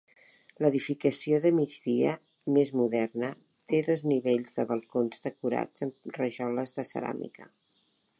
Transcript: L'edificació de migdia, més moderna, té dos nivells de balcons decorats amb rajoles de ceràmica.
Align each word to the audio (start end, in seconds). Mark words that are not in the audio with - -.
L'edificació 0.65 1.37
de 1.41 1.49
migdia, 1.57 2.13
més 2.55 2.71
moderna, 2.79 3.29
té 3.73 3.81
dos 3.89 4.01
nivells 4.13 4.57
de 4.61 4.65
balcons 4.73 5.23
decorats 5.27 5.87
amb 5.89 6.17
rajoles 6.21 6.75
de 6.79 6.87
ceràmica. 6.93 7.47